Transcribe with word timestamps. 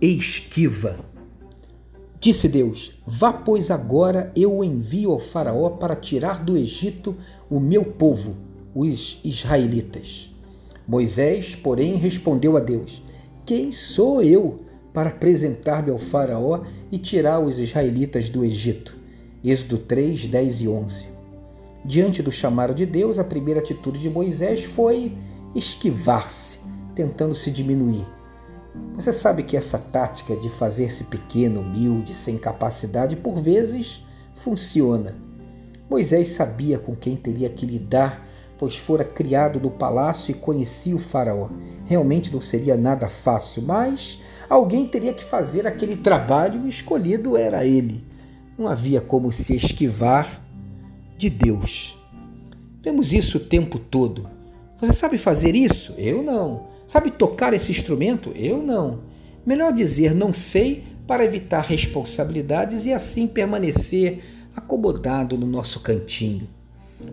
esquiva. 0.00 0.98
Disse 2.18 2.48
Deus: 2.48 2.92
Vá, 3.06 3.32
pois 3.32 3.70
agora 3.70 4.32
eu 4.34 4.62
envio 4.62 5.10
ao 5.10 5.18
Faraó 5.18 5.70
para 5.70 5.96
tirar 5.96 6.44
do 6.44 6.56
Egito 6.56 7.16
o 7.48 7.58
meu 7.60 7.84
povo, 7.84 8.36
os 8.74 9.20
israelitas. 9.24 10.30
Moisés, 10.86 11.54
porém, 11.54 11.96
respondeu 11.96 12.56
a 12.56 12.60
Deus: 12.60 13.02
Quem 13.44 13.72
sou 13.72 14.22
eu 14.22 14.60
para 14.92 15.10
apresentar-me 15.10 15.90
ao 15.90 15.98
Faraó 15.98 16.62
e 16.90 16.98
tirar 16.98 17.40
os 17.40 17.58
israelitas 17.58 18.28
do 18.28 18.44
Egito? 18.44 18.96
Êxodo 19.42 19.78
3, 19.78 20.26
10 20.26 20.60
e 20.62 20.68
11. 20.68 21.08
Diante 21.84 22.22
do 22.22 22.30
chamado 22.30 22.74
de 22.74 22.84
Deus, 22.84 23.18
a 23.18 23.24
primeira 23.24 23.60
atitude 23.60 23.98
de 23.98 24.10
Moisés 24.10 24.64
foi 24.64 25.16
esquivar-se, 25.54 26.58
tentando 26.94 27.34
se 27.34 27.50
diminuir. 27.50 28.19
Você 28.94 29.12
sabe 29.12 29.42
que 29.42 29.56
essa 29.56 29.78
tática 29.78 30.36
de 30.36 30.48
fazer-se 30.48 31.04
pequeno, 31.04 31.60
humilde, 31.60 32.14
sem 32.14 32.38
capacidade, 32.38 33.16
por 33.16 33.40
vezes 33.40 34.04
funciona. 34.34 35.14
Moisés 35.88 36.28
sabia 36.28 36.78
com 36.78 36.94
quem 36.94 37.16
teria 37.16 37.48
que 37.48 37.66
lidar, 37.66 38.26
pois 38.58 38.76
fora 38.76 39.04
criado 39.04 39.58
no 39.58 39.70
palácio 39.70 40.30
e 40.30 40.34
conhecia 40.34 40.94
o 40.94 41.00
Faraó. 41.00 41.48
Realmente 41.84 42.32
não 42.32 42.40
seria 42.40 42.76
nada 42.76 43.08
fácil, 43.08 43.62
mas 43.62 44.20
alguém 44.48 44.86
teria 44.86 45.12
que 45.12 45.24
fazer 45.24 45.66
aquele 45.66 45.96
trabalho 45.96 46.66
e 46.66 46.68
escolhido 46.68 47.36
era 47.36 47.66
ele. 47.66 48.04
Não 48.56 48.68
havia 48.68 49.00
como 49.00 49.32
se 49.32 49.56
esquivar 49.56 50.40
de 51.16 51.28
Deus. 51.28 51.98
Vemos 52.82 53.12
isso 53.12 53.38
o 53.38 53.40
tempo 53.40 53.78
todo. 53.78 54.28
Você 54.80 54.92
sabe 54.92 55.18
fazer 55.18 55.56
isso? 55.56 55.92
Eu 55.98 56.22
não. 56.22 56.69
Sabe 56.90 57.12
tocar 57.12 57.54
esse 57.54 57.70
instrumento? 57.70 58.32
Eu 58.34 58.60
não. 58.60 59.02
Melhor 59.46 59.72
dizer 59.72 60.12
não 60.12 60.34
sei 60.34 60.82
para 61.06 61.24
evitar 61.24 61.60
responsabilidades 61.60 62.84
e 62.84 62.92
assim 62.92 63.28
permanecer 63.28 64.24
acomodado 64.56 65.38
no 65.38 65.46
nosso 65.46 65.78
cantinho. 65.78 66.48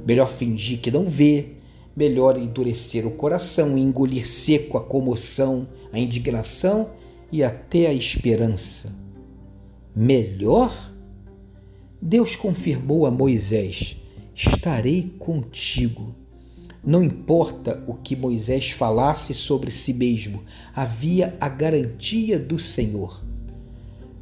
Melhor 0.04 0.30
fingir 0.30 0.80
que 0.80 0.90
não 0.90 1.06
vê, 1.06 1.50
melhor 1.96 2.40
endurecer 2.40 3.06
o 3.06 3.12
coração 3.12 3.78
e 3.78 3.82
engolir 3.82 4.28
seco 4.28 4.80
a 4.80 4.82
comoção, 4.82 5.68
a 5.94 6.00
indignação 6.00 6.90
e 7.32 7.44
até 7.44 7.86
a 7.86 7.94
esperança. 7.94 8.92
Melhor? 9.96 10.92
Deus 12.02 12.36
confirmou 12.36 13.06
a 13.06 13.12
Moisés: 13.12 13.96
Estarei 14.34 15.14
contigo. 15.20 16.16
Não 16.88 17.04
importa 17.04 17.84
o 17.86 17.96
que 17.96 18.16
Moisés 18.16 18.72
falasse 18.72 19.34
sobre 19.34 19.72
si 19.72 19.92
mesmo, 19.92 20.44
havia 20.74 21.36
a 21.38 21.50
garantia 21.50 22.40
do 22.40 22.58
Senhor. 22.58 23.22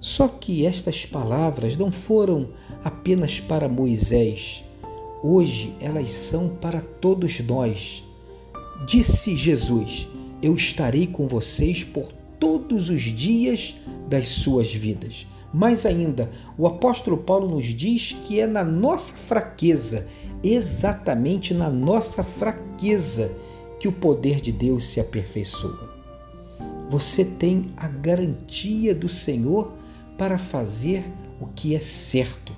Só 0.01 0.27
que 0.27 0.65
estas 0.65 1.05
palavras 1.05 1.77
não 1.77 1.91
foram 1.91 2.49
apenas 2.83 3.39
para 3.39 3.69
Moisés. 3.69 4.63
Hoje 5.21 5.75
elas 5.79 6.11
são 6.11 6.49
para 6.59 6.81
todos 6.81 7.39
nós. 7.41 8.03
Disse 8.87 9.35
Jesus: 9.35 10.07
Eu 10.41 10.55
estarei 10.55 11.05
com 11.05 11.27
vocês 11.27 11.83
por 11.83 12.11
todos 12.39 12.89
os 12.89 13.03
dias 13.03 13.75
das 14.09 14.27
suas 14.27 14.73
vidas. 14.73 15.27
Mais 15.53 15.85
ainda, 15.85 16.31
o 16.57 16.65
apóstolo 16.65 17.19
Paulo 17.19 17.47
nos 17.47 17.67
diz 17.67 18.13
que 18.27 18.39
é 18.39 18.47
na 18.47 18.63
nossa 18.63 19.13
fraqueza 19.13 20.07
exatamente 20.53 21.53
na 21.53 21.69
nossa 21.69 22.23
fraqueza 22.23 23.31
que 23.79 23.87
o 23.87 23.91
poder 23.91 24.39
de 24.39 24.51
Deus 24.51 24.85
se 24.85 24.99
aperfeiçoa. 24.99 25.95
Você 26.89 27.25
tem 27.25 27.73
a 27.75 27.87
garantia 27.87 28.93
do 28.93 29.09
Senhor 29.09 29.73
para 30.17 30.37
fazer 30.37 31.03
o 31.41 31.47
que 31.47 31.75
é 31.75 31.79
certo, 31.79 32.53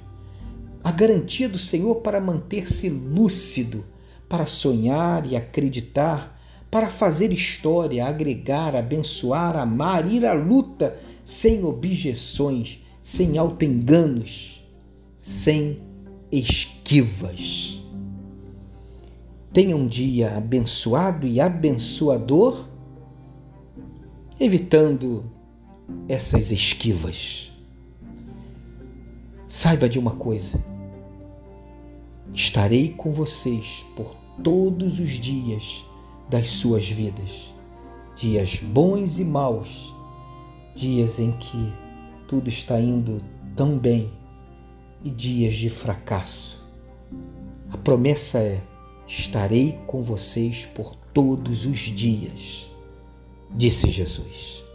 a 0.84 0.92
garantia 0.92 1.50
do 1.50 1.58
Senhor 1.58 1.96
para 1.96 2.22
manter-se 2.22 2.90
lúcido, 2.90 3.84
para 4.30 4.46
sonhar 4.46 5.26
e 5.26 5.36
acreditar, 5.36 6.40
para 6.70 6.90
fazer 6.90 7.32
história, 7.32 8.06
agregar, 8.06 8.76
abençoar, 8.76 9.56
amar, 9.56 10.10
ir 10.12 10.26
à 10.26 10.34
luta 10.34 10.98
sem 11.24 11.64
objeções, 11.64 12.84
sem 13.02 13.38
autoenganos, 13.38 14.66
sem 15.18 15.82
esquivas. 16.32 17.82
Tenha 19.54 19.76
um 19.76 19.88
dia 19.88 20.38
abençoado 20.38 21.26
e 21.26 21.40
abençoador, 21.40 22.68
evitando 24.40 25.26
essas 26.08 26.52
esquivas. 26.52 27.52
Saiba 29.48 29.88
de 29.88 29.98
uma 29.98 30.12
coisa: 30.12 30.64
estarei 32.34 32.90
com 32.94 33.12
vocês 33.12 33.86
por 33.96 34.16
todos 34.44 35.00
os 35.00 35.12
dias 35.12 35.86
das 36.30 36.50
suas 36.50 36.88
vidas, 36.90 37.54
dias 38.16 38.58
bons 38.58 39.18
e 39.18 39.24
maus, 39.24 39.94
dias 40.76 41.20
em 41.20 41.32
que 41.32 41.74
tudo 42.28 42.50
está 42.50 42.80
indo 42.80 43.22
tão 43.56 43.80
bem 43.80 44.12
e 45.04 45.10
dias 45.10 45.56
de 45.56 45.70
fracasso. 45.70 46.66
A 47.72 47.78
promessa 47.78 48.40
é 48.40 48.62
estarei 49.08 49.80
com 49.88 50.02
vocês 50.02 50.66
por 50.66 50.96
todos 51.14 51.66
os 51.66 51.80
dias, 51.80 52.70
disse 53.56 53.90
Jesus. 53.90 54.67